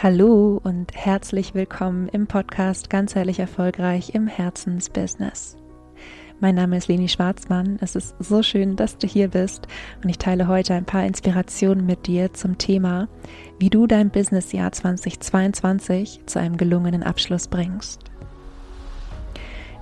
Hallo 0.00 0.60
und 0.62 0.94
herzlich 0.94 1.54
willkommen 1.54 2.06
im 2.10 2.28
Podcast 2.28 2.88
Ganzheitlich 2.88 3.40
Erfolgreich 3.40 4.14
im 4.14 4.28
Herzensbusiness. 4.28 5.56
Mein 6.38 6.54
Name 6.54 6.76
ist 6.76 6.86
Leni 6.86 7.08
Schwarzmann. 7.08 7.80
Es 7.80 7.96
ist 7.96 8.14
so 8.20 8.44
schön, 8.44 8.76
dass 8.76 8.98
du 8.98 9.08
hier 9.08 9.26
bist 9.26 9.66
und 10.00 10.08
ich 10.08 10.18
teile 10.18 10.46
heute 10.46 10.74
ein 10.74 10.84
paar 10.84 11.04
Inspirationen 11.04 11.84
mit 11.84 12.06
dir 12.06 12.32
zum 12.32 12.58
Thema, 12.58 13.08
wie 13.58 13.70
du 13.70 13.88
dein 13.88 14.10
Businessjahr 14.10 14.70
2022 14.70 16.20
zu 16.26 16.38
einem 16.38 16.58
gelungenen 16.58 17.02
Abschluss 17.02 17.48
bringst. 17.48 18.02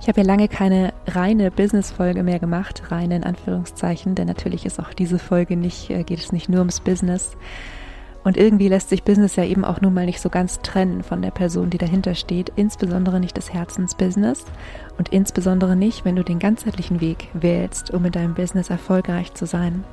Ich 0.01 0.07
habe 0.07 0.21
ja 0.21 0.25
lange 0.25 0.47
keine 0.47 0.95
reine 1.05 1.51
Business-Folge 1.51 2.23
mehr 2.23 2.39
gemacht, 2.39 2.91
reine 2.91 3.17
in 3.17 3.23
Anführungszeichen, 3.23 4.15
denn 4.15 4.25
natürlich 4.25 4.65
ist 4.65 4.79
auch 4.79 4.95
diese 4.95 5.19
Folge 5.19 5.55
nicht, 5.55 5.91
äh, 5.91 6.03
geht 6.03 6.17
es 6.19 6.31
nicht 6.31 6.49
nur 6.49 6.61
ums 6.61 6.79
Business, 6.79 7.37
und 8.27 8.35
irgendwie 8.35 8.67
lässt 8.67 8.89
sich 8.89 9.03
Business 9.05 9.37
ja 9.37 9.45
eben 9.45 9.63
auch 9.63 9.79
nun 9.79 9.93
mal 9.93 10.05
nicht 10.05 10.19
so 10.19 10.29
ganz 10.29 10.59
trennen 10.59 11.01
von 11.01 11.21
der 11.21 11.31
Person, 11.31 11.69
die 11.69 11.77
dahinter 11.77 12.13
steht, 12.13 12.51
insbesondere 12.57 13.21
nicht 13.21 13.37
das 13.37 13.53
Herzensbusiness 13.53 14.43
und 14.97 15.07
insbesondere 15.13 15.77
nicht, 15.77 16.03
wenn 16.03 16.17
du 16.17 16.25
den 16.25 16.37
ganzheitlichen 16.37 16.99
Weg 16.99 17.29
wählst, 17.31 17.91
um 17.91 18.03
in 18.03 18.11
deinem 18.11 18.33
Business 18.33 18.69
erfolgreich 18.69 19.33
zu 19.33 19.45
sein. 19.45 19.85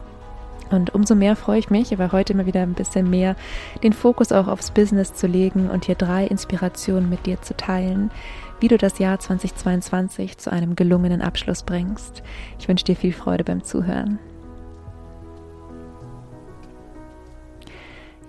Und 0.72 0.96
umso 0.96 1.14
mehr 1.14 1.36
freue 1.36 1.60
ich 1.60 1.70
mich, 1.70 1.92
aber 1.92 2.10
heute 2.10 2.34
mal 2.34 2.44
wieder 2.44 2.62
ein 2.62 2.74
bisschen 2.74 3.08
mehr 3.08 3.36
den 3.84 3.92
Fokus 3.92 4.32
auch 4.32 4.48
aufs 4.48 4.72
Business 4.72 5.14
zu 5.14 5.28
legen 5.28 5.70
und 5.70 5.84
hier 5.84 5.94
drei 5.94 6.26
Inspirationen 6.26 7.08
mit 7.08 7.26
dir 7.26 7.40
zu 7.40 7.56
teilen, 7.56 8.10
wie 8.58 8.66
du 8.66 8.76
das 8.76 8.98
Jahr 8.98 9.20
2022 9.20 10.38
zu 10.38 10.50
einem 10.50 10.74
gelungenen 10.74 11.22
Abschluss 11.22 11.62
bringst. 11.62 12.24
Ich 12.58 12.66
wünsche 12.66 12.84
dir 12.84 12.96
viel 12.96 13.12
Freude 13.12 13.44
beim 13.44 13.62
Zuhören. 13.62 14.18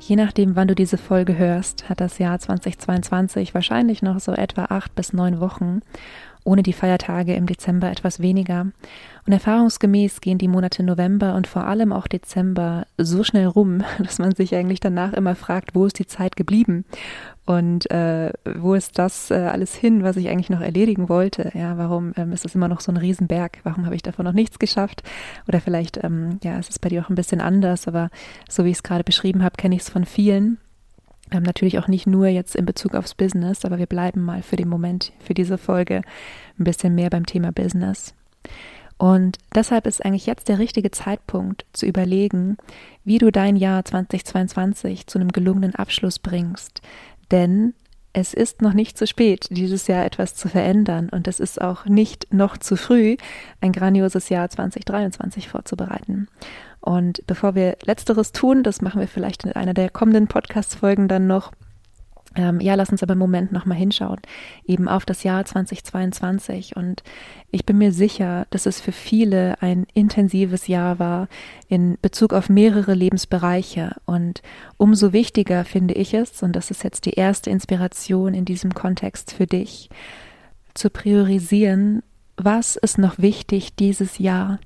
Je 0.07 0.15
nachdem, 0.15 0.55
wann 0.55 0.67
du 0.67 0.75
diese 0.75 0.99
Folge 0.99 1.35
hörst, 1.35 1.89
hat 1.89 1.99
das 1.99 2.19
Jahr 2.19 2.37
2022 2.37 3.55
wahrscheinlich 3.55 4.03
noch 4.03 4.19
so 4.19 4.33
etwa 4.33 4.65
acht 4.65 4.93
bis 4.93 5.13
neun 5.13 5.39
Wochen 5.39 5.81
ohne 6.45 6.63
die 6.63 6.73
Feiertage 6.73 7.35
im 7.35 7.47
Dezember 7.47 7.91
etwas 7.91 8.21
weniger. 8.21 8.67
Und 9.25 9.33
erfahrungsgemäß 9.33 10.21
gehen 10.21 10.37
die 10.37 10.47
Monate 10.47 10.83
November 10.83 11.35
und 11.35 11.47
vor 11.47 11.65
allem 11.65 11.91
auch 11.91 12.07
Dezember 12.07 12.85
so 12.97 13.23
schnell 13.23 13.47
rum, 13.47 13.83
dass 13.99 14.19
man 14.19 14.33
sich 14.33 14.55
eigentlich 14.55 14.79
danach 14.79 15.13
immer 15.13 15.35
fragt, 15.35 15.75
wo 15.75 15.85
ist 15.85 15.99
die 15.99 16.05
Zeit 16.05 16.35
geblieben? 16.35 16.85
Und 17.45 17.89
äh, 17.91 18.31
wo 18.55 18.73
ist 18.73 18.97
das 18.97 19.29
äh, 19.29 19.35
alles 19.35 19.75
hin, 19.75 20.03
was 20.03 20.17
ich 20.17 20.29
eigentlich 20.29 20.49
noch 20.49 20.61
erledigen 20.61 21.09
wollte? 21.09 21.51
Ja, 21.53 21.77
warum 21.77 22.13
ähm, 22.15 22.31
ist 22.31 22.45
es 22.45 22.55
immer 22.55 22.67
noch 22.67 22.79
so 22.79 22.91
ein 22.91 22.97
Riesenberg? 22.97 23.59
Warum 23.63 23.85
habe 23.85 23.95
ich 23.95 24.03
davon 24.03 24.25
noch 24.25 24.33
nichts 24.33 24.57
geschafft? 24.57 25.03
Oder 25.47 25.61
vielleicht, 25.61 26.03
ähm, 26.03 26.39
ja, 26.43 26.57
es 26.57 26.69
ist 26.69 26.79
bei 26.79 26.89
dir 26.89 27.03
auch 27.03 27.09
ein 27.09 27.15
bisschen 27.15 27.41
anders, 27.41 27.87
aber 27.87 28.09
so 28.49 28.65
wie 28.65 28.69
ich 28.69 28.77
es 28.77 28.83
gerade 28.83 29.03
beschrieben 29.03 29.43
habe, 29.43 29.57
kenne 29.57 29.75
ich 29.75 29.81
es 29.81 29.89
von 29.89 30.05
vielen. 30.05 30.57
Ähm, 31.31 31.43
natürlich 31.43 31.79
auch 31.79 31.87
nicht 31.87 32.07
nur 32.07 32.27
jetzt 32.27 32.55
in 32.55 32.65
Bezug 32.65 32.95
aufs 32.95 33.15
Business, 33.15 33.65
aber 33.65 33.77
wir 33.77 33.87
bleiben 33.87 34.21
mal 34.21 34.43
für 34.43 34.55
den 34.55 34.69
Moment, 34.69 35.11
für 35.19 35.33
diese 35.33 35.57
Folge 35.57 36.01
ein 36.59 36.63
bisschen 36.63 36.95
mehr 36.95 37.09
beim 37.09 37.25
Thema 37.25 37.51
Business. 37.51 38.13
Und 38.97 39.37
deshalb 39.53 39.87
ist 39.87 40.05
eigentlich 40.05 40.25
jetzt 40.25 40.47
der 40.47 40.59
richtige 40.59 40.91
Zeitpunkt 40.91 41.65
zu 41.73 41.85
überlegen, 41.85 42.57
wie 43.03 43.17
du 43.17 43.31
dein 43.31 43.57
Jahr 43.57 43.83
2022 43.83 45.07
zu 45.07 45.19
einem 45.19 45.31
gelungenen 45.31 45.75
Abschluss 45.75 46.19
bringst. 46.19 46.81
Denn 47.31 47.73
es 48.17 48.33
ist 48.33 48.61
noch 48.61 48.71
nicht 48.71 48.97
zu 48.97 49.07
spät, 49.07 49.47
dieses 49.49 49.87
Jahr 49.87 50.05
etwas 50.05 50.35
zu 50.35 50.47
verändern 50.47 51.09
und 51.09 51.27
es 51.27 51.41
ist 51.41 51.59
auch 51.59 51.85
nicht 51.85 52.33
noch 52.33 52.57
zu 52.57 52.77
früh, 52.77 53.17
ein 53.59 53.73
grandioses 53.73 54.29
Jahr 54.29 54.49
2023 54.49 55.49
vorzubereiten. 55.49 56.29
Und 56.79 57.27
bevor 57.27 57.55
wir 57.55 57.75
letzteres 57.83 58.31
tun, 58.31 58.63
das 58.63 58.81
machen 58.81 59.01
wir 59.01 59.09
vielleicht 59.09 59.43
in 59.43 59.51
einer 59.51 59.73
der 59.73 59.89
kommenden 59.89 60.27
Podcast-Folgen 60.27 61.09
dann 61.09 61.27
noch, 61.27 61.51
ähm, 62.35 62.59
ja, 62.59 62.75
lass 62.75 62.89
uns 62.89 63.01
aber 63.01 63.13
im 63.13 63.19
Moment 63.19 63.51
nochmal 63.51 63.77
hinschauen, 63.77 64.19
eben 64.65 64.87
auf 64.87 65.05
das 65.05 65.23
Jahr 65.23 65.45
2022. 65.45 66.75
Und 66.75 67.03
ich 67.51 67.65
bin 67.65 67.77
mir 67.77 67.91
sicher, 67.91 68.45
dass 68.49 68.65
es 68.65 68.81
für 68.81 68.91
viele 68.91 69.61
ein 69.61 69.87
intensives 69.93 70.67
Jahr 70.67 70.99
war 70.99 71.27
in 71.67 71.97
Bezug 72.01 72.33
auf 72.33 72.49
mehrere 72.49 72.93
Lebensbereiche. 72.93 73.95
Und 74.05 74.41
umso 74.77 75.13
wichtiger 75.13 75.65
finde 75.65 75.93
ich 75.93 76.13
es, 76.13 76.43
und 76.43 76.55
das 76.55 76.71
ist 76.71 76.83
jetzt 76.83 77.05
die 77.05 77.13
erste 77.13 77.49
Inspiration 77.49 78.33
in 78.33 78.45
diesem 78.45 78.73
Kontext 78.73 79.31
für 79.33 79.47
dich, 79.47 79.89
zu 80.73 80.89
priorisieren, 80.89 82.03
was 82.37 82.75
ist 82.75 82.97
noch 82.97 83.17
wichtig 83.17 83.75
dieses 83.75 84.17
Jahr 84.19 84.59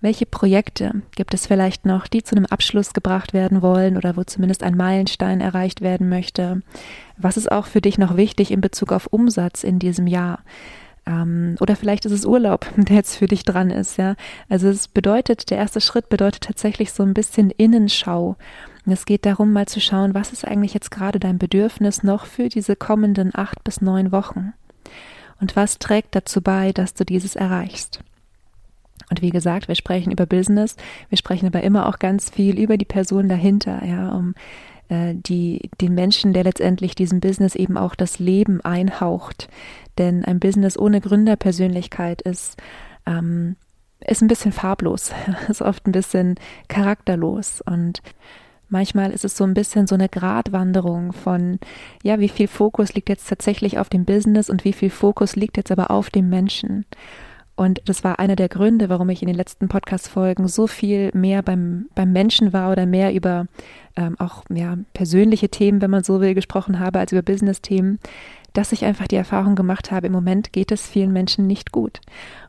welche 0.00 0.26
Projekte 0.26 1.02
gibt 1.14 1.32
es 1.34 1.46
vielleicht 1.46 1.86
noch, 1.86 2.06
die 2.06 2.22
zu 2.22 2.36
einem 2.36 2.46
Abschluss 2.46 2.92
gebracht 2.92 3.32
werden 3.32 3.62
wollen 3.62 3.96
oder 3.96 4.16
wo 4.16 4.24
zumindest 4.24 4.62
ein 4.62 4.76
Meilenstein 4.76 5.40
erreicht 5.40 5.80
werden 5.80 6.08
möchte? 6.08 6.62
Was 7.16 7.36
ist 7.36 7.50
auch 7.50 7.66
für 7.66 7.80
dich 7.80 7.98
noch 7.98 8.16
wichtig 8.16 8.50
in 8.50 8.60
Bezug 8.60 8.92
auf 8.92 9.06
Umsatz 9.06 9.64
in 9.64 9.78
diesem 9.78 10.06
Jahr? 10.06 10.40
Ähm, 11.06 11.56
oder 11.60 11.76
vielleicht 11.76 12.04
ist 12.04 12.12
es 12.12 12.26
Urlaub, 12.26 12.66
der 12.76 12.96
jetzt 12.96 13.16
für 13.16 13.26
dich 13.26 13.44
dran 13.44 13.70
ist, 13.70 13.96
ja. 13.96 14.16
Also 14.48 14.68
es 14.68 14.88
bedeutet, 14.88 15.50
der 15.50 15.58
erste 15.58 15.80
Schritt 15.80 16.08
bedeutet 16.08 16.42
tatsächlich 16.42 16.92
so 16.92 17.02
ein 17.02 17.14
bisschen 17.14 17.50
Innenschau. 17.50 18.36
es 18.84 19.06
geht 19.06 19.24
darum, 19.24 19.52
mal 19.52 19.66
zu 19.66 19.80
schauen, 19.80 20.14
was 20.14 20.32
ist 20.32 20.46
eigentlich 20.46 20.74
jetzt 20.74 20.90
gerade 20.90 21.18
dein 21.18 21.38
Bedürfnis 21.38 22.02
noch 22.02 22.26
für 22.26 22.48
diese 22.48 22.76
kommenden 22.76 23.30
acht 23.34 23.64
bis 23.64 23.80
neun 23.80 24.12
Wochen? 24.12 24.52
Und 25.40 25.56
was 25.56 25.78
trägt 25.78 26.14
dazu 26.14 26.40
bei, 26.40 26.72
dass 26.72 26.94
du 26.94 27.04
dieses 27.04 27.36
erreichst? 27.36 28.00
Und 29.10 29.22
wie 29.22 29.30
gesagt, 29.30 29.68
wir 29.68 29.74
sprechen 29.74 30.10
über 30.10 30.26
Business, 30.26 30.76
wir 31.08 31.18
sprechen 31.18 31.46
aber 31.46 31.62
immer 31.62 31.88
auch 31.88 31.98
ganz 31.98 32.30
viel 32.30 32.58
über 32.58 32.76
die 32.76 32.84
Person 32.84 33.28
dahinter, 33.28 33.84
ja, 33.84 34.10
um 34.12 34.34
äh, 34.88 35.14
die, 35.14 35.70
den 35.80 35.94
Menschen, 35.94 36.32
der 36.32 36.44
letztendlich 36.44 36.94
diesem 36.94 37.20
Business 37.20 37.54
eben 37.54 37.76
auch 37.76 37.94
das 37.94 38.18
Leben 38.18 38.60
einhaucht. 38.62 39.48
Denn 39.98 40.24
ein 40.24 40.40
Business 40.40 40.78
ohne 40.78 41.00
Gründerpersönlichkeit 41.00 42.22
ist, 42.22 42.60
ähm, 43.06 43.56
ist 44.00 44.22
ein 44.22 44.28
bisschen 44.28 44.52
farblos, 44.52 45.12
ist 45.48 45.62
oft 45.62 45.86
ein 45.86 45.92
bisschen 45.92 46.34
charakterlos 46.68 47.60
und 47.60 48.02
Manchmal 48.68 49.12
ist 49.12 49.24
es 49.24 49.36
so 49.36 49.44
ein 49.44 49.54
bisschen 49.54 49.86
so 49.86 49.94
eine 49.94 50.08
Gratwanderung 50.08 51.12
von, 51.12 51.60
ja, 52.02 52.18
wie 52.18 52.28
viel 52.28 52.48
Fokus 52.48 52.94
liegt 52.94 53.08
jetzt 53.08 53.28
tatsächlich 53.28 53.78
auf 53.78 53.88
dem 53.88 54.04
Business 54.04 54.50
und 54.50 54.64
wie 54.64 54.72
viel 54.72 54.90
Fokus 54.90 55.36
liegt 55.36 55.56
jetzt 55.56 55.70
aber 55.70 55.90
auf 55.90 56.10
dem 56.10 56.28
Menschen. 56.28 56.84
Und 57.56 57.80
das 57.86 58.04
war 58.04 58.18
einer 58.18 58.36
der 58.36 58.50
Gründe, 58.50 58.90
warum 58.90 59.08
ich 59.08 59.22
in 59.22 59.28
den 59.28 59.36
letzten 59.36 59.68
Podcast-Folgen 59.68 60.46
so 60.46 60.66
viel 60.66 61.10
mehr 61.14 61.42
beim, 61.42 61.88
beim 61.94 62.12
Menschen 62.12 62.52
war 62.52 62.70
oder 62.70 62.84
mehr 62.84 63.14
über 63.14 63.46
ähm, 63.96 64.14
auch 64.18 64.44
ja, 64.50 64.76
persönliche 64.92 65.48
Themen, 65.48 65.80
wenn 65.80 65.90
man 65.90 66.04
so 66.04 66.20
will, 66.20 66.34
gesprochen 66.34 66.78
habe, 66.78 66.98
als 66.98 67.12
über 67.12 67.22
Business-Themen, 67.22 67.98
dass 68.52 68.72
ich 68.72 68.84
einfach 68.84 69.08
die 69.08 69.16
Erfahrung 69.16 69.54
gemacht 69.54 69.90
habe, 69.90 70.06
im 70.06 70.12
Moment 70.12 70.52
geht 70.52 70.70
es 70.70 70.86
vielen 70.86 71.14
Menschen 71.14 71.46
nicht 71.46 71.72
gut. 71.72 72.00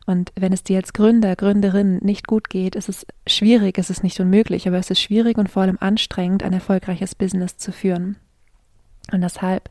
Und 0.04 0.30
wenn 0.36 0.52
es 0.52 0.62
dir 0.62 0.76
als 0.76 0.92
Gründer, 0.92 1.36
Gründerin 1.36 1.98
nicht 1.98 2.26
gut 2.26 2.50
geht, 2.50 2.76
ist 2.76 2.90
es 2.90 3.06
schwierig, 3.26 3.78
ist 3.78 3.90
es 3.90 4.02
nicht 4.02 4.20
unmöglich, 4.20 4.68
aber 4.68 4.78
es 4.78 4.90
ist 4.90 5.00
schwierig 5.00 5.38
und 5.38 5.48
vor 5.48 5.62
allem 5.62 5.78
anstrengend, 5.80 6.42
ein 6.42 6.52
erfolgreiches 6.52 7.14
Business 7.14 7.56
zu 7.56 7.72
führen. 7.72 8.16
Und 9.10 9.22
deshalb 9.22 9.70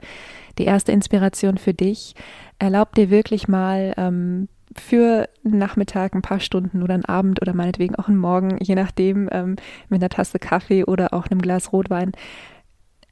die 0.57 0.65
erste 0.65 0.91
Inspiration 0.91 1.59
für 1.59 1.75
dich, 1.75 2.15
erlaub 2.57 2.95
dir 2.95 3.11
wirklich 3.11 3.47
mal, 3.47 3.93
ähm, 3.97 4.47
für 4.75 5.29
einen 5.45 5.57
Nachmittag, 5.57 6.13
ein 6.13 6.21
paar 6.21 6.39
Stunden 6.39 6.83
oder 6.83 6.93
einen 6.93 7.05
Abend 7.05 7.41
oder 7.41 7.53
meinetwegen 7.53 7.95
auch 7.95 8.07
einen 8.07 8.17
Morgen, 8.17 8.57
je 8.61 8.75
nachdem, 8.75 9.29
ähm, 9.31 9.55
mit 9.89 10.01
einer 10.01 10.09
Tasse 10.09 10.39
Kaffee 10.39 10.83
oder 10.83 11.13
auch 11.13 11.27
einem 11.27 11.41
Glas 11.41 11.71
Rotwein, 11.71 12.11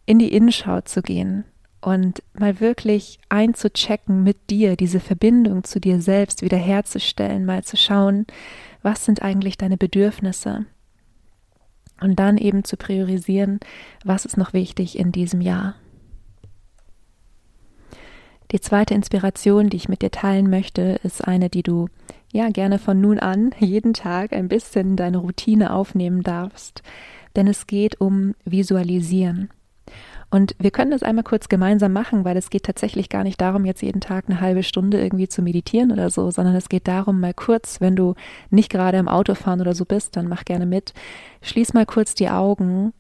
in 0.05 0.19
die 0.19 0.33
Innenschau 0.33 0.81
zu 0.81 1.01
gehen 1.01 1.45
und 1.81 2.23
mal 2.33 2.59
wirklich 2.59 3.19
einzuchecken 3.29 4.23
mit 4.23 4.49
dir, 4.49 4.75
diese 4.75 4.99
Verbindung 4.99 5.63
zu 5.63 5.79
dir 5.79 6.01
selbst 6.01 6.41
wiederherzustellen, 6.41 7.45
mal 7.45 7.63
zu 7.63 7.77
schauen, 7.77 8.25
was 8.81 9.05
sind 9.05 9.21
eigentlich 9.21 9.57
deine 9.57 9.77
Bedürfnisse 9.77 10.65
und 12.01 12.19
dann 12.19 12.37
eben 12.37 12.63
zu 12.63 12.77
priorisieren, 12.77 13.59
was 14.03 14.25
ist 14.25 14.37
noch 14.37 14.53
wichtig 14.53 14.97
in 14.97 15.11
diesem 15.11 15.41
Jahr. 15.41 15.75
Die 18.51 18.61
zweite 18.61 18.93
Inspiration, 18.93 19.69
die 19.69 19.77
ich 19.77 19.89
mit 19.89 20.01
dir 20.01 20.11
teilen 20.11 20.49
möchte, 20.49 20.99
ist 21.03 21.27
eine, 21.27 21.49
die 21.49 21.63
du 21.63 21.87
ja 22.31 22.49
gerne 22.49 22.79
von 22.79 23.01
nun 23.01 23.19
an 23.19 23.51
jeden 23.59 23.93
Tag 23.93 24.33
ein 24.33 24.47
bisschen 24.47 24.91
in 24.91 24.95
deine 24.95 25.17
Routine 25.17 25.73
aufnehmen 25.73 26.21
darfst, 26.21 26.83
denn 27.35 27.47
es 27.47 27.67
geht 27.67 27.99
um 27.99 28.35
Visualisieren. 28.45 29.49
Und 30.31 30.55
wir 30.59 30.71
können 30.71 30.91
das 30.91 31.03
einmal 31.03 31.23
kurz 31.23 31.49
gemeinsam 31.49 31.93
machen, 31.93 32.25
weil 32.25 32.35
es 32.35 32.49
geht 32.49 32.63
tatsächlich 32.63 33.09
gar 33.09 33.23
nicht 33.23 33.39
darum, 33.39 33.63
jetzt 33.63 33.81
jeden 33.81 34.01
Tag 34.01 34.25
eine 34.27 34.41
halbe 34.41 34.63
Stunde 34.63 35.01
irgendwie 35.01 35.27
zu 35.27 35.41
meditieren 35.41 35.91
oder 35.91 36.09
so, 36.09 36.31
sondern 36.31 36.55
es 36.55 36.67
geht 36.67 36.87
darum, 36.87 37.19
mal 37.19 37.33
kurz, 37.33 37.79
wenn 37.79 37.95
du 37.95 38.15
nicht 38.49 38.69
gerade 38.69 38.97
im 38.97 39.07
Auto 39.07 39.35
fahren 39.35 39.61
oder 39.61 39.75
so 39.75 39.85
bist, 39.85 40.15
dann 40.17 40.27
mach 40.27 40.43
gerne 40.43 40.65
mit. 40.65 40.93
Schließ 41.41 41.73
mal 41.73 41.85
kurz 41.85 42.15
die 42.15 42.29
Augen, 42.29 42.91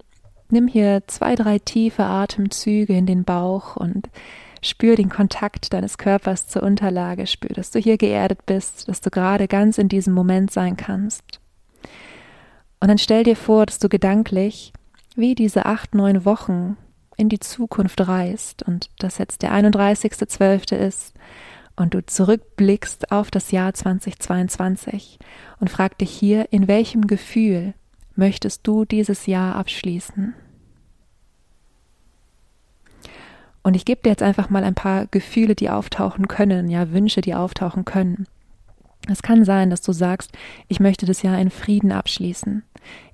nimm 0.49 0.67
hier 0.67 1.03
zwei, 1.07 1.35
drei 1.35 1.59
tiefe 1.59 2.03
Atemzüge 2.03 2.93
in 2.93 3.05
den 3.05 3.23
Bauch 3.23 3.75
und 3.75 4.07
Spür 4.65 4.95
den 4.95 5.09
Kontakt 5.09 5.73
deines 5.73 5.97
Körpers 5.97 6.47
zur 6.47 6.63
Unterlage, 6.63 7.27
spür, 7.27 7.51
dass 7.53 7.71
du 7.71 7.79
hier 7.79 7.97
geerdet 7.97 8.45
bist, 8.45 8.87
dass 8.87 8.99
du 8.99 9.09
gerade 9.11 9.47
ganz 9.47 9.77
in 9.77 9.89
diesem 9.89 10.13
Moment 10.13 10.51
sein 10.51 10.75
kannst. 10.75 11.39
Und 12.79 12.87
dann 12.87 12.97
stell 12.97 13.23
dir 13.23 13.35
vor, 13.35 13.65
dass 13.65 13.79
du 13.79 13.89
gedanklich 13.89 14.73
wie 15.15 15.35
diese 15.35 15.65
acht, 15.65 15.93
neun 15.93 16.25
Wochen 16.25 16.77
in 17.15 17.29
die 17.29 17.39
Zukunft 17.39 18.07
reist 18.07 18.63
und 18.63 18.89
das 18.99 19.17
jetzt 19.17 19.41
der 19.43 19.53
31.12. 19.53 20.75
ist 20.75 21.13
und 21.75 21.93
du 21.93 22.05
zurückblickst 22.05 23.11
auf 23.11 23.31
das 23.31 23.51
Jahr 23.51 23.73
2022 23.73 25.19
und 25.59 25.69
frag 25.69 25.97
dich 25.97 26.11
hier, 26.11 26.51
in 26.51 26.67
welchem 26.67 27.07
Gefühl 27.07 27.73
möchtest 28.15 28.65
du 28.67 28.85
dieses 28.85 29.25
Jahr 29.25 29.55
abschließen? 29.55 30.33
Und 33.65 33.75
ich 33.75 33.83
gebe 33.83 34.03
dir 34.03 34.09
jetzt 34.09 34.21
einfach 34.21 34.51
mal 34.51 34.63
ein 34.63 34.75
paar 34.75 35.07
Gefühle, 35.07 35.55
die 35.55 35.71
auftauchen 35.71 36.27
können, 36.27 36.69
ja, 36.69 36.91
Wünsche, 36.91 37.21
die 37.21 37.33
auftauchen 37.33 37.83
können. 37.83 38.27
Es 39.09 39.23
kann 39.23 39.43
sein, 39.43 39.71
dass 39.71 39.81
du 39.81 39.91
sagst, 39.91 40.33
ich 40.67 40.79
möchte 40.79 41.07
das 41.07 41.23
Jahr 41.23 41.39
in 41.39 41.49
Frieden 41.49 41.91
abschließen. 41.91 42.61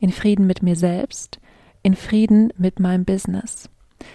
In 0.02 0.12
Frieden 0.12 0.48
mit 0.48 0.62
mir 0.62 0.76
selbst, 0.76 1.40
in 1.84 1.96
Frieden 1.96 2.52
mit 2.58 2.82
meinem 2.82 3.06
Business. 3.06 3.70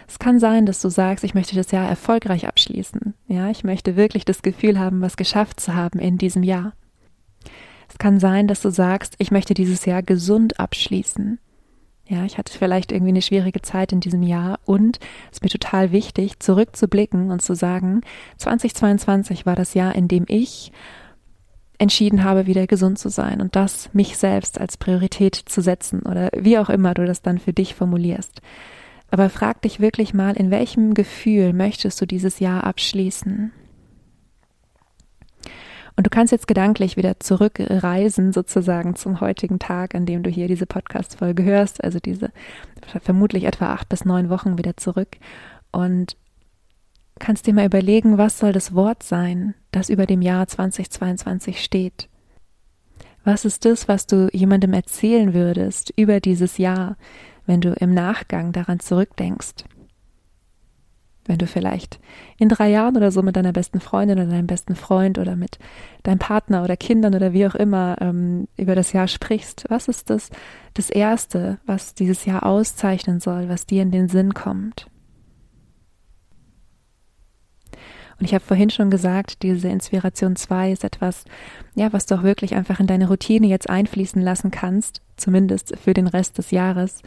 Es 0.07 0.19
kann 0.19 0.39
sein, 0.39 0.67
dass 0.67 0.83
du 0.83 0.91
sagst, 0.91 1.25
ich 1.25 1.33
möchte 1.33 1.57
das 1.57 1.71
Jahr 1.71 1.89
erfolgreich 1.89 2.47
abschließen. 2.47 3.15
Ja, 3.29 3.49
ich 3.49 3.65
möchte 3.65 3.97
wirklich 3.97 4.27
das 4.27 4.43
Gefühl 4.43 4.79
haben, 4.79 5.01
was 5.01 5.17
geschafft 5.17 5.59
zu 5.59 5.75
haben 5.75 5.99
in 5.99 6.19
diesem 6.19 6.43
Jahr. 6.43 6.75
Es 7.89 7.97
kann 7.97 8.21
sein, 8.21 8.47
dass 8.47 8.61
du 8.61 8.69
sagst, 8.69 9.15
ich 9.17 9.31
möchte 9.31 9.55
dieses 9.55 9.87
Jahr 9.87 10.03
gesund 10.03 10.61
abschließen. 10.61 11.39
Ja, 12.09 12.25
ich 12.25 12.39
hatte 12.39 12.57
vielleicht 12.57 12.93
irgendwie 12.93 13.11
eine 13.11 13.23
schwierige 13.23 13.63
Zeit 13.63 13.93
in 13.93 13.99
diesem 13.99 14.23
Jahr 14.23 14.61
und 14.65 15.01
es 15.31 15.39
ist 15.39 15.43
mir 15.43 15.49
total 15.49 15.91
wichtig, 15.91 16.39
zurückzublicken 16.39 17.33
und 17.33 17.43
zu 17.43 17.55
sagen, 17.55 18.03
2022 18.39 19.45
war 19.45 19.57
das 19.57 19.75
Jahr, 19.75 19.95
in 19.97 20.07
dem 20.07 20.25
ich 20.29 20.71
entschieden 21.79 22.23
habe, 22.23 22.47
wieder 22.47 22.69
gesund 22.69 22.99
zu 22.99 23.09
sein 23.09 23.41
und 23.41 23.57
das 23.57 23.91
mich 23.93 24.17
selbst 24.17 24.61
als 24.61 24.77
Priorität 24.77 25.35
zu 25.35 25.61
setzen 25.61 26.03
oder 26.03 26.31
wie 26.35 26.59
auch 26.59 26.71
immer 26.71 26.95
du 26.95 27.05
das 27.05 27.23
dann 27.23 27.39
für 27.39 27.53
dich 27.53 27.75
formulierst. 27.75 28.41
Aber 29.11 29.29
frag 29.29 29.63
dich 29.63 29.81
wirklich 29.81 30.15
mal, 30.15 30.37
in 30.37 30.51
welchem 30.51 30.95
Gefühl 30.95 31.53
möchtest 31.53 32.01
du 32.01 32.07
dieses 32.07 32.39
Jahr 32.39 32.65
abschließen? 32.65 33.53
Und 35.97 36.07
du 36.07 36.11
kannst 36.11 36.31
jetzt 36.31 36.47
gedanklich 36.47 36.97
wieder 36.97 37.19
zurückreisen 37.21 38.33
sozusagen 38.33 38.97
zum 38.97 39.21
heutigen 39.21 39.59
Tag, 39.59 39.95
an 39.95 40.05
dem 40.05 40.23
du 40.23 40.31
hier 40.31 40.47
diese 40.47 40.67
Podcast-Folge 40.67 41.43
hörst, 41.43 41.83
also 41.83 41.99
diese 41.99 42.31
vermutlich 43.03 43.45
etwa 43.45 43.73
acht 43.73 43.89
bis 43.89 44.05
neun 44.05 44.29
Wochen 44.29 44.59
wieder 44.59 44.77
zurück 44.77 45.17
und 45.73 46.17
kannst 47.19 47.47
dir 47.47 47.55
mal 47.55 47.65
überlegen, 47.65 48.19
was 48.19 48.39
soll 48.39 48.53
das 48.53 48.75
Wort 48.75 49.03
sein, 49.03 49.55
das 49.73 49.89
über 49.89 50.05
dem 50.05 50.21
Jahr 50.21 50.47
2022 50.47 51.65
steht? 51.65 52.11
Was 53.25 53.47
ist 53.47 53.65
das, 53.65 53.89
was 53.89 54.07
du 54.07 54.29
jemandem 54.33 54.75
erzählen 54.75 55.33
würdest 55.33 55.93
über 55.97 56.21
dieses 56.21 56.59
Jahr, 56.59 56.97
wenn 57.47 57.61
du 57.61 57.73
im 57.73 57.95
Nachgang 57.95 58.53
daran 58.53 58.81
zurückdenkst. 58.81 59.65
Wenn 61.27 61.39
du 61.39 61.47
vielleicht 61.47 61.99
in 62.39 62.49
drei 62.49 62.71
Jahren 62.71 62.97
oder 62.97 63.11
so 63.11 63.23
mit 63.23 63.37
deiner 63.37 63.53
besten 63.53 63.81
Freundin 63.81 64.19
oder 64.19 64.29
deinem 64.29 64.47
besten 64.47 64.77
Freund 64.77 65.19
oder 65.19 65.37
mit 65.37 65.59
deinem 66.05 66.19
Partner 66.19 66.63
oder 66.63 66.77
Kindern 66.77 67.15
oder 67.15 67.33
wie 67.33 67.47
auch 67.47 67.55
immer 67.55 67.97
ähm, 68.01 68.47
über 68.57 68.75
das 68.75 68.93
Jahr 68.93 69.09
sprichst, 69.09 69.65
was 69.69 69.89
ist 69.89 70.11
das, 70.11 70.31
das 70.75 70.91
Erste, 70.91 71.59
was 71.67 71.95
dieses 71.95 72.25
Jahr 72.25 72.47
auszeichnen 72.47 73.21
soll, 73.21 73.49
was 73.49 73.67
dir 73.67 73.83
in 73.83 73.91
den 73.91 74.09
Sinn 74.09 74.35
kommt? 74.35 74.87
Und 78.19 78.25
ich 78.25 78.35
habe 78.35 78.45
vorhin 78.45 78.71
schon 78.71 78.91
gesagt, 78.91 79.43
diese 79.43 79.69
Inspiration 79.69 80.37
2 80.37 80.73
ist 80.73 80.85
etwas, 80.85 81.25
ja, 81.75 81.93
was 81.93 82.07
du 82.07 82.15
auch 82.15 82.23
wirklich 82.23 82.55
einfach 82.55 82.81
in 82.81 82.87
deine 82.87 83.09
Routine 83.09 83.47
jetzt 83.47 83.69
einfließen 83.69 84.23
lassen 84.23 84.51
kannst, 84.51 85.03
zumindest 85.17 85.77
für 85.77 85.93
den 85.93 86.07
Rest 86.07 86.39
des 86.39 86.51
Jahres, 86.51 87.03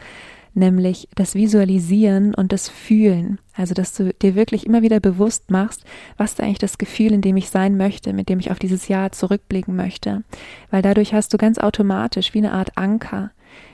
nämlich 0.54 1.08
das 1.14 1.34
Visualisieren 1.34 2.34
und 2.34 2.52
das 2.52 2.68
Fühlen. 2.68 3.38
Also, 3.54 3.74
dass 3.74 3.94
du 3.94 4.12
dir 4.14 4.34
wirklich 4.34 4.66
immer 4.66 4.82
wieder 4.82 5.00
bewusst 5.00 5.50
machst, 5.50 5.84
was 6.16 6.32
ist 6.32 6.40
eigentlich 6.40 6.58
das 6.58 6.78
Gefühl, 6.78 7.12
in 7.12 7.20
dem 7.20 7.36
ich 7.36 7.50
sein 7.50 7.76
möchte, 7.76 8.12
mit 8.12 8.28
dem 8.28 8.40
ich 8.40 8.50
auf 8.50 8.58
dieses 8.58 8.88
Jahr 8.88 9.12
zurückblicken 9.12 9.76
möchte. 9.76 10.22
Weil 10.70 10.82
dadurch 10.82 11.14
hast 11.14 11.32
du 11.32 11.38
ganz 11.38 11.58
automatisch 11.58 12.34
wie 12.34 12.38
eine 12.38 12.52
Art 12.52 12.76
Anker, 12.76 13.30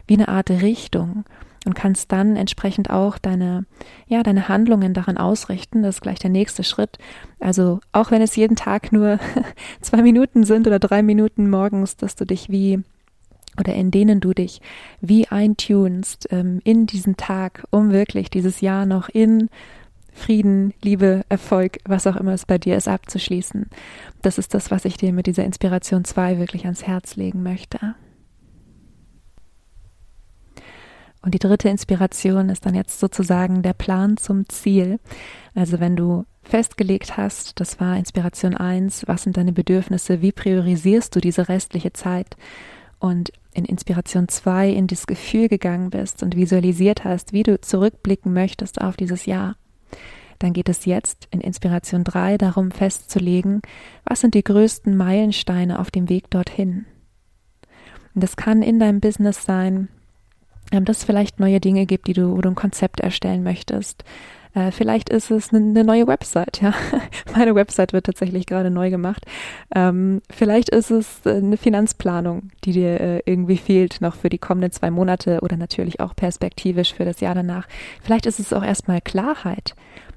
wie 0.06 0.14
eine 0.14 0.28
Art 0.28 0.50
Richtung 0.50 1.24
und 1.66 1.74
kannst 1.74 2.12
dann 2.12 2.36
entsprechend 2.36 2.90
auch 2.90 3.18
deine, 3.18 3.66
ja, 4.06 4.22
deine 4.22 4.48
Handlungen 4.48 4.94
daran 4.94 5.18
ausrichten. 5.18 5.82
Das 5.82 5.96
ist 5.96 6.00
gleich 6.00 6.20
der 6.20 6.30
nächste 6.30 6.62
Schritt. 6.62 6.96
Also 7.40 7.80
auch 7.92 8.10
wenn 8.10 8.22
es 8.22 8.36
jeden 8.36 8.56
Tag 8.56 8.92
nur 8.92 9.18
zwei 9.80 10.02
Minuten 10.02 10.44
sind 10.44 10.66
oder 10.66 10.78
drei 10.78 11.02
Minuten 11.02 11.50
morgens, 11.50 11.96
dass 11.96 12.14
du 12.14 12.24
dich 12.24 12.48
wie 12.50 12.82
oder 13.58 13.74
in 13.74 13.90
denen 13.90 14.20
du 14.20 14.32
dich 14.32 14.60
wie 15.00 15.28
eintunst 15.28 16.28
ähm, 16.30 16.60
in 16.64 16.86
diesen 16.86 17.16
Tag, 17.16 17.64
um 17.70 17.90
wirklich 17.90 18.30
dieses 18.30 18.60
Jahr 18.60 18.86
noch 18.86 19.08
in 19.08 19.48
Frieden, 20.12 20.72
Liebe, 20.82 21.24
Erfolg, 21.28 21.78
was 21.84 22.06
auch 22.06 22.16
immer 22.16 22.32
es 22.32 22.46
bei 22.46 22.56
dir 22.56 22.76
ist, 22.76 22.88
abzuschließen. 22.88 23.66
Das 24.22 24.38
ist 24.38 24.54
das, 24.54 24.70
was 24.70 24.86
ich 24.86 24.96
dir 24.96 25.12
mit 25.12 25.26
dieser 25.26 25.44
Inspiration 25.44 26.04
2 26.04 26.38
wirklich 26.38 26.64
ans 26.64 26.86
Herz 26.86 27.16
legen 27.16 27.42
möchte. 27.42 27.94
Und 31.26 31.34
die 31.34 31.38
dritte 31.38 31.68
Inspiration 31.68 32.48
ist 32.50 32.64
dann 32.64 32.74
jetzt 32.74 33.00
sozusagen 33.00 33.62
der 33.62 33.72
Plan 33.72 34.16
zum 34.16 34.48
Ziel. 34.48 35.00
Also 35.54 35.80
wenn 35.80 35.96
du 35.96 36.24
festgelegt 36.44 37.16
hast, 37.16 37.58
das 37.60 37.80
war 37.80 37.96
Inspiration 37.96 38.54
1, 38.54 39.08
was 39.08 39.24
sind 39.24 39.36
deine 39.36 39.52
Bedürfnisse, 39.52 40.22
wie 40.22 40.32
priorisierst 40.32 41.14
du 41.14 41.20
diese 41.20 41.48
restliche 41.48 41.92
Zeit 41.92 42.36
und 43.06 43.32
in 43.52 43.64
Inspiration 43.64 44.28
2 44.28 44.70
in 44.70 44.86
das 44.86 45.06
Gefühl 45.06 45.48
gegangen 45.48 45.90
bist 45.90 46.22
und 46.22 46.36
visualisiert 46.36 47.04
hast, 47.04 47.32
wie 47.32 47.42
du 47.42 47.60
zurückblicken 47.60 48.32
möchtest 48.32 48.80
auf 48.80 48.96
dieses 48.96 49.26
Jahr. 49.26 49.56
Dann 50.38 50.52
geht 50.52 50.68
es 50.68 50.84
jetzt 50.84 51.28
in 51.30 51.40
Inspiration 51.40 52.04
3 52.04 52.36
darum 52.36 52.70
festzulegen, 52.70 53.62
was 54.04 54.20
sind 54.20 54.34
die 54.34 54.44
größten 54.44 54.96
Meilensteine 54.96 55.78
auf 55.78 55.90
dem 55.90 56.08
Weg 56.08 56.30
dorthin. 56.30 56.84
Und 58.14 58.22
das 58.22 58.36
kann 58.36 58.62
in 58.62 58.78
deinem 58.78 59.00
Business 59.00 59.44
sein, 59.44 59.88
ähm, 60.72 60.84
dass 60.84 60.98
es 60.98 61.04
vielleicht 61.04 61.40
neue 61.40 61.60
Dinge 61.60 61.86
gibt, 61.86 62.08
die 62.08 62.12
du, 62.12 62.36
wo 62.36 62.40
du 62.40 62.50
ein 62.50 62.54
Konzept 62.54 63.00
erstellen 63.00 63.42
möchtest. 63.42 64.04
Äh, 64.56 64.72
vielleicht 64.72 65.10
ist 65.10 65.30
es 65.30 65.52
eine, 65.52 65.58
eine 65.64 65.84
neue 65.84 66.06
Website, 66.06 66.62
ja. 66.62 66.72
Meine 67.36 67.54
Website 67.54 67.92
wird 67.92 68.06
tatsächlich 68.06 68.46
gerade 68.46 68.70
neu 68.70 68.88
gemacht. 68.88 69.24
Ähm, 69.74 70.22
vielleicht 70.30 70.70
ist 70.70 70.90
es 70.90 71.20
äh, 71.26 71.36
eine 71.36 71.58
Finanzplanung, 71.58 72.50
die 72.64 72.72
dir 72.72 73.00
äh, 73.00 73.22
irgendwie 73.26 73.58
fehlt, 73.58 74.00
noch 74.00 74.14
für 74.14 74.30
die 74.30 74.38
kommenden 74.38 74.72
zwei 74.72 74.90
Monate 74.90 75.40
oder 75.42 75.58
natürlich 75.58 76.00
auch 76.00 76.16
perspektivisch 76.16 76.94
für 76.94 77.04
das 77.04 77.20
Jahr 77.20 77.34
danach. 77.34 77.68
Vielleicht 78.02 78.24
ist 78.24 78.40
es 78.40 78.54
auch 78.54 78.64
erstmal 78.64 79.00
Klarheit 79.00 79.74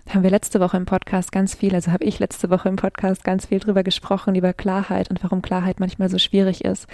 haben 0.09 0.23
wir 0.23 0.31
letzte 0.31 0.59
Woche 0.59 0.75
im 0.75 0.85
Podcast 0.85 1.31
ganz 1.31 1.53
viel, 1.53 1.75
also 1.75 1.91
habe 1.91 2.03
ich 2.03 2.17
letzte 2.17 2.49
Woche 2.49 2.67
im 2.67 2.77
Podcast 2.77 3.23
ganz 3.23 3.45
viel 3.45 3.59
drüber 3.59 3.83
gesprochen, 3.83 4.33
über 4.33 4.53
Klarheit 4.53 5.11
und 5.11 5.23
warum 5.23 5.43
Klarheit 5.43 5.79
manchmal 5.79 6.09
so 6.09 6.17
schwierig 6.17 6.65
ist. 6.65 6.87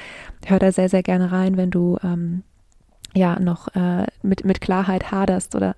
Hör 0.46 0.60
da 0.60 0.74
sehr, 0.74 0.90
sehr 0.90 1.02
gerne 1.02 1.32
rein, 1.32 1.56
wenn 1.56 1.72
du 1.72 1.98
ähm, 2.04 2.44
ja 3.16 3.40
noch 3.40 3.74
äh, 3.76 4.06
mit, 4.22 4.46
mit 4.46 4.62
Klarheit 4.62 5.12
haderst 5.12 5.56
oder 5.56 5.76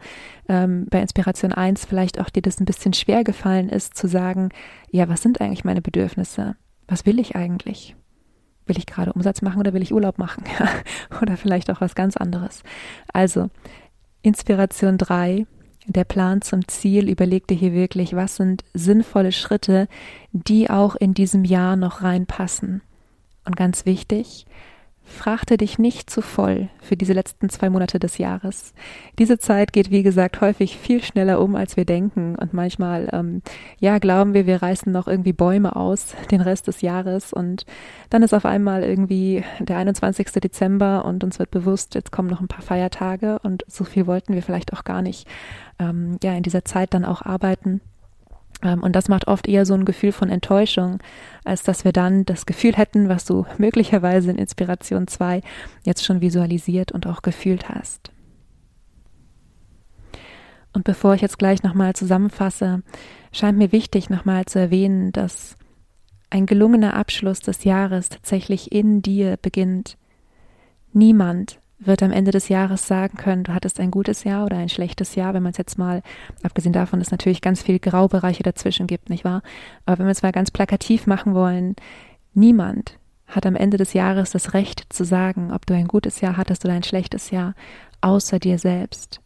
ähm, 0.50 0.88
bei 0.90 1.02
Inspiration 1.02 1.54
1 1.54 1.86
vielleicht 1.86 2.20
auch 2.20 2.30
dir 2.30 2.42
das 2.42 2.60
ein 2.60 2.66
bisschen 2.66 2.94
schwer 2.94 3.24
gefallen 3.24 3.70
ist, 3.70 3.96
zu 3.96 4.08
sagen, 4.08 4.50
ja, 4.92 5.08
was 5.08 5.22
sind 5.22 5.40
eigentlich 5.40 5.64
meine 5.64 5.82
Bedürfnisse? 5.82 6.56
Was 6.88 7.06
will 7.06 7.20
ich 7.20 7.36
eigentlich? 7.36 7.96
Will 8.66 8.78
ich 8.78 8.86
gerade 8.86 9.14
Umsatz 9.14 9.42
machen 9.42 9.60
oder 9.60 9.74
will 9.74 9.82
ich 9.84 9.94
Urlaub 9.94 10.18
machen? 10.18 10.44
oder 11.22 11.38
vielleicht 11.38 11.70
auch 11.70 11.80
was 11.80 11.96
ganz 11.96 12.18
anderes. 12.18 12.64
Also, 13.14 13.50
Inspiration 14.24 14.98
3, 14.98 15.46
der 15.86 16.04
Plan 16.04 16.42
zum 16.42 16.68
Ziel, 16.68 17.08
überleg 17.10 17.48
dir 17.48 17.56
hier 17.56 17.72
wirklich, 17.72 18.16
was 18.16 18.36
sind 18.36 18.66
sinnvolle 18.74 19.32
Schritte, 19.32 19.88
die 20.32 20.70
auch 20.70 20.96
in 20.96 21.14
diesem 21.14 21.46
Jahr 21.46 21.76
noch 21.76 22.02
reinpassen. 22.02 22.82
Und 23.46 23.56
ganz 23.56 23.86
wichtig, 23.86 24.46
Frachte 25.10 25.56
dich 25.56 25.80
nicht 25.80 26.10
zu 26.10 26.22
voll 26.22 26.68
für 26.82 26.98
diese 26.98 27.14
letzten 27.14 27.50
zwei 27.50 27.70
Monate 27.70 27.98
des 27.98 28.18
Jahres. 28.18 28.74
Diese 29.18 29.40
Zeit 29.40 29.72
geht, 29.72 29.90
wie 29.90 30.04
gesagt, 30.04 30.42
häufig 30.42 30.78
viel 30.78 31.02
schneller 31.02 31.40
um, 31.40 31.56
als 31.56 31.78
wir 31.78 31.86
denken. 31.86 32.36
Und 32.36 32.54
manchmal, 32.54 33.10
ähm, 33.14 33.42
ja, 33.80 34.00
glauben 34.00 34.34
wir, 34.34 34.46
wir 34.46 34.62
reißen 34.62 34.92
noch 34.92 35.08
irgendwie 35.08 35.32
Bäume 35.32 35.78
aus 35.78 36.14
den 36.30 36.42
Rest 36.42 36.68
des 36.68 36.82
Jahres. 36.82 37.32
Und 37.32 37.66
dann 38.10 38.22
ist 38.22 38.34
auf 38.34 38.46
einmal 38.46 38.84
irgendwie 38.84 39.44
der 39.60 39.78
21. 39.78 40.28
Dezember 40.34 41.06
und 41.06 41.24
uns 41.24 41.40
wird 41.40 41.52
bewusst, 41.52 41.96
jetzt 41.96 42.12
kommen 42.12 42.30
noch 42.30 42.42
ein 42.42 42.50
paar 42.50 42.62
Feiertage 42.62 43.40
und 43.44 43.64
so 43.68 43.86
viel 43.86 44.08
wollten 44.08 44.34
wir 44.34 44.44
vielleicht 44.44 44.74
auch 44.74 44.84
gar 44.84 45.02
nicht, 45.02 45.26
ähm, 45.80 46.18
ja, 46.22 46.34
in 46.34 46.44
dieser 46.44 46.66
Zeit 46.66 46.94
dann 46.94 47.06
auch 47.06 47.22
arbeiten. 47.22 47.80
Ähm, 48.64 48.84
und 48.84 48.96
das 48.96 49.08
macht 49.08 49.28
oft 49.28 49.48
eher 49.48 49.66
so 49.66 49.74
ein 49.74 49.86
Gefühl 49.86 50.12
von 50.12 50.30
Enttäuschung, 50.30 51.00
als 51.44 51.64
dass 51.64 51.86
wir 51.86 51.92
dann 51.92 52.26
das 52.26 52.46
Gefühl 52.46 52.76
hätten, 52.76 53.10
was 53.10 53.26
du 53.26 53.46
möglicherweise 53.58 54.32
in 54.32 54.38
Inspiration 54.38 55.08
2 55.08 55.42
jetzt 55.84 56.06
schon 56.06 56.22
visualisiert 56.22 56.92
und 56.92 57.08
auch 57.08 57.22
gefühlt 57.22 57.70
hast. 57.70 58.12
Und 60.74 60.84
bevor 60.84 61.16
ich 61.16 61.22
jetzt 61.22 61.40
gleich 61.40 61.64
nochmal 61.64 61.96
zusammenfasse, 61.96 62.84
scheint 63.32 63.58
mir 63.58 63.72
wichtig 63.72 64.10
nochmal 64.10 64.46
zu 64.46 64.60
erwähnen, 64.60 65.12
dass 65.12 65.58
ein 66.30 66.46
gelungener 66.46 66.94
Abschluss 66.94 67.40
des 67.40 67.64
Jahres 67.64 68.10
tatsächlich 68.10 68.72
in 68.72 69.02
dir 69.02 69.38
beginnt. 69.42 69.98
Niemand 70.94 71.60
wird 71.80 72.02
am 72.02 72.12
Ende 72.12 72.32
des 72.32 72.50
Jahres 72.50 72.88
sagen 72.88 73.18
können, 73.18 73.44
du 73.44 73.54
hattest 73.54 73.80
ein 73.80 73.92
gutes 73.92 74.24
Jahr 74.24 74.46
oder 74.46 74.58
ein 74.58 74.70
schlechtes 74.70 75.16
Jahr, 75.16 75.34
wenn 75.34 75.44
man 75.44 75.52
es 75.52 75.58
jetzt 75.58 75.78
mal, 75.78 76.02
abgesehen 76.44 76.74
davon, 76.74 77.00
dass 77.00 77.10
es 77.10 77.12
natürlich 77.12 77.42
ganz 77.42 77.62
viele 77.62 77.80
Graubereiche 77.80 78.44
dazwischen 78.44 78.88
gibt, 78.88 79.10
nicht 79.10 79.24
wahr? 79.24 79.42
Aber 79.86 80.00
wenn 80.00 80.08
wir 80.08 80.12
es 80.12 80.24
mal 80.24 80.32
ganz 80.32 80.52
plakativ 80.52 81.06
machen 81.06 81.34
wollen, 81.34 81.76
niemand 82.34 82.98
hat 83.28 83.46
am 83.46 83.56
Ende 83.56 83.78
des 83.78 83.94
Jahres 83.94 84.32
das 84.32 84.54
Recht 84.54 84.86
zu 84.90 85.04
sagen, 85.04 85.52
ob 85.52 85.66
du 85.66 85.74
ein 85.74 85.88
gutes 85.88 86.22
Jahr 86.22 86.38
hattest 86.38 86.66
oder 86.66 86.74
ein 86.74 86.84
schlechtes 86.84 87.30
Jahr, 87.30 87.54
außer 88.02 88.40
dir 88.40 88.58
selbst. 88.58 89.22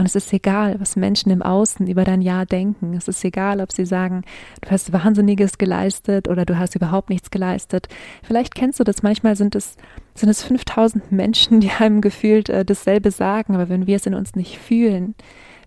Und 0.00 0.06
es 0.06 0.14
ist 0.14 0.32
egal, 0.32 0.80
was 0.80 0.96
Menschen 0.96 1.30
im 1.30 1.42
Außen 1.42 1.86
über 1.86 2.04
dein 2.04 2.22
Jahr 2.22 2.46
denken. 2.46 2.94
Es 2.94 3.06
ist 3.06 3.22
egal, 3.22 3.60
ob 3.60 3.70
sie 3.70 3.84
sagen, 3.84 4.22
du 4.62 4.70
hast 4.70 4.94
Wahnsinniges 4.94 5.58
geleistet 5.58 6.26
oder 6.26 6.46
du 6.46 6.58
hast 6.58 6.74
überhaupt 6.74 7.10
nichts 7.10 7.30
geleistet. 7.30 7.86
Vielleicht 8.22 8.54
kennst 8.54 8.80
du 8.80 8.84
das. 8.84 9.02
Manchmal 9.02 9.36
sind 9.36 9.54
es, 9.54 9.76
sind 10.14 10.30
es 10.30 10.42
5000 10.42 11.12
Menschen, 11.12 11.60
die 11.60 11.70
einem 11.70 12.00
gefühlt 12.00 12.48
äh, 12.48 12.64
dasselbe 12.64 13.10
sagen. 13.10 13.54
Aber 13.54 13.68
wenn 13.68 13.86
wir 13.86 13.96
es 13.96 14.06
in 14.06 14.14
uns 14.14 14.34
nicht 14.34 14.56
fühlen, 14.58 15.14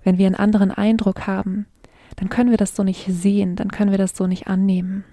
wenn 0.04 0.18
wir 0.18 0.26
einen 0.26 0.34
anderen 0.34 0.72
Eindruck 0.72 1.28
haben, 1.28 1.68
dann 2.16 2.30
können 2.30 2.50
wir 2.50 2.58
das 2.58 2.76
so 2.76 2.84
nicht 2.84 3.06
sehen, 3.08 3.56
dann 3.56 3.70
können 3.70 3.92
wir 3.92 4.00
das 4.00 4.18
so 4.18 4.26
nicht 4.26 4.48
annehmen. 4.48 5.04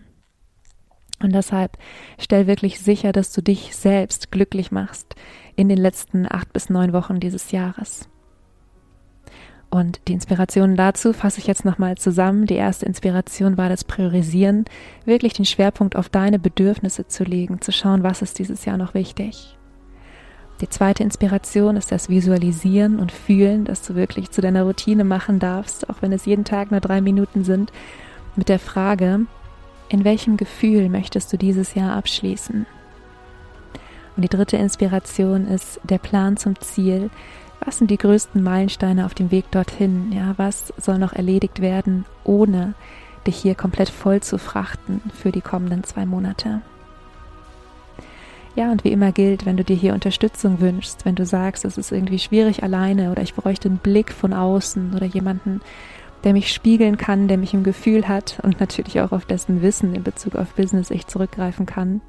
Und 1.23 1.35
deshalb 1.35 1.77
stell 2.19 2.47
wirklich 2.47 2.81
sicher, 2.81 3.13
dass 3.13 3.33
du 3.33 3.43
dich 3.43 3.77
selbst 3.77 4.33
glücklich 4.33 4.73
machst 4.73 5.15
in 5.57 5.69
den 5.69 5.77
letzten 5.77 6.25
acht 6.27 6.55
bis 6.55 6.71
neun 6.71 6.95
Wochen 6.95 7.21
dieses 7.21 7.51
Jahres. 7.51 8.09
Und 9.71 10.01
die 10.09 10.15
Inspirationen 10.15 10.77
dazu 10.77 11.13
fasse 11.13 11.39
ich 11.39 11.47
jetzt 11.47 11.65
nochmal 11.65 11.97
zusammen. 11.97 12.47
Die 12.47 12.57
erste 12.57 12.87
Inspiration 12.87 13.57
war 13.57 13.69
das 13.69 13.85
Priorisieren, 13.85 14.65
wirklich 15.05 15.33
den 15.33 15.45
Schwerpunkt 15.45 15.95
auf 15.95 16.09
deine 16.09 16.41
Bedürfnisse 16.41 17.07
zu 17.07 17.23
legen, 17.23 17.61
zu 17.61 17.71
schauen, 17.71 18.03
was 18.03 18.21
ist 18.21 18.41
dieses 18.41 18.65
Jahr 18.65 18.77
noch 18.77 18.95
wichtig. 18.95 19.57
Die 20.61 20.69
zweite 20.69 21.05
Inspiration 21.05 21.77
ist 21.77 21.93
das 21.93 22.09
Visualisieren 22.09 22.99
und 22.99 23.13
Fühlen, 23.13 23.65
dass 23.65 23.83
du 23.83 23.95
wirklich 23.95 24.31
zu 24.31 24.41
deiner 24.41 24.65
Routine 24.65 25.05
machen 25.05 25.39
darfst, 25.39 25.89
auch 25.89 26.03
wenn 26.03 26.13
es 26.13 26.27
jeden 26.27 26.45
Tag 26.45 26.71
nur 26.73 26.81
drei 26.81 27.01
Minuten 27.01 27.45
sind, 27.45 27.73
mit 28.37 28.49
der 28.49 28.59
Frage, 28.59 29.21
in 29.89 30.05
welchem 30.05 30.37
Gefühl 30.37 30.89
möchtest 30.89 31.33
du 31.33 31.39
dieses 31.39 31.75
Jahr 31.75 31.97
abschließen? 31.97 32.67
Und 34.17 34.23
die 34.23 34.29
dritte 34.29 34.57
Inspiration 34.57 35.47
ist 35.47 35.81
der 35.85 35.99
Plan 35.99 36.37
zum 36.37 36.61
Ziel, 36.61 37.09
was 37.61 37.79
sind 37.79 37.91
die 37.91 37.99
größten 37.99 38.43
Meilensteine 38.43 39.07
auf 39.07 39.15
dem 39.15 39.31
Weg 39.31 39.51
dorthin? 39.51 40.13
Ja, 40.13 40.35
was 40.37 40.73
soll 40.77 40.99
noch 40.99 41.13
erledigt 41.13 41.61
werden, 41.61 42.07
ohne 42.25 42.75
dich 43.27 43.37
hier 43.37 43.55
komplett 43.55 43.91
voll 43.91 44.21
zu 44.21 44.39
frachten 44.39 45.03
für 45.15 45.31
die 45.31 45.43
kommenden 45.43 45.85
zwei 45.85 46.07
Monate? 46.07 46.63
Ja, 48.57 48.73
und 48.73 48.83
wie 48.83 48.93
immer 48.93 49.13
gilt, 49.13 49.47
wenn 49.47 49.57
du 49.57 49.65
dir 49.65 49.77
hier 49.77 49.95
Unterstützung 49.95 50.61
wünschst, 50.61 51.05
wenn 51.05 51.15
du 51.15 51.25
sagst, 51.25 51.65
es 51.65 51.79
ist 51.79 51.93
irgendwie 51.93 52.19
schwierig 52.19 52.63
alleine 52.63 53.13
oder 53.13 53.23
ich 53.23 53.35
bräuchte 53.35 53.69
einen 53.69 53.79
Blick 53.79 54.13
von 54.13 54.33
außen 54.33 54.95
oder 54.95 55.07
jemanden, 55.07 55.61
der 56.25 56.33
mich 56.33 56.53
spiegeln 56.53 56.99
kann, 56.99 57.29
der 57.29 57.39
mich 57.39 57.55
im 57.55 57.63
Gefühl 57.63 58.09
hat 58.09 58.39
und 58.43 58.61
natürlich 58.61 59.01
auch 59.01 59.13
auf 59.13 59.25
dessen 59.25 59.63
Wissen 59.63 59.95
in 59.95 60.03
Bezug 60.03 60.35
auf 60.35 60.55
Business 60.55 60.91
ich 60.91 61.07
zurückgreifen 61.07 61.65
kann, 61.65 62.01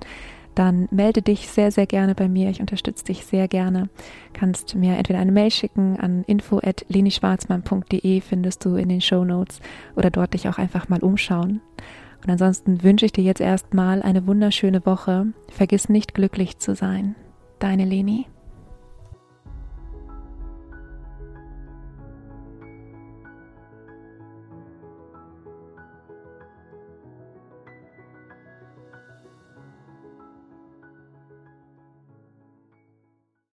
dann 0.56 0.88
melde 0.92 1.22
dich 1.22 1.48
sehr, 1.48 1.72
sehr 1.72 1.86
gerne 1.86 2.16
bei 2.16 2.28
mir. 2.28 2.50
Ich 2.50 2.60
unterstütze 2.60 3.06
dich 3.06 3.26
sehr 3.26 3.48
gerne. 3.48 3.90
Kannst 4.34 4.76
mir 4.76 4.98
entweder 4.98 5.20
eine 5.20 5.32
Mail 5.32 5.52
schicken 5.52 5.98
an 6.00 6.24
info.lenischwarzmann.de 6.26 8.22
findest 8.22 8.66
du 8.66 8.76
in 8.76 8.90
den 8.90 9.02
Show 9.02 9.24
Notes 9.24 9.62
oder 9.96 10.10
dort 10.10 10.34
dich 10.34 10.50
auch 10.50 10.58
einfach 10.58 10.90
mal 10.90 11.02
umschauen. 11.02 11.62
Und 12.24 12.30
ansonsten 12.30 12.84
wünsche 12.84 13.06
ich 13.06 13.14
dir 13.14 13.24
jetzt 13.24 13.42
erstmal 13.42 14.02
eine 14.02 14.28
wunderschöne 14.28 14.86
Woche. 14.86 15.28
Vergiss 15.50 15.90
nicht 15.90 16.14
glücklich 16.14 16.60
zu 16.60 16.76
sein. 16.76 17.16
Deine 17.60 17.86
Leni. 17.86 18.28